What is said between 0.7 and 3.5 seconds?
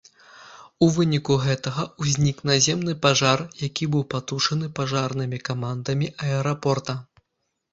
У выніку гэтага ўзнік наземны пажар,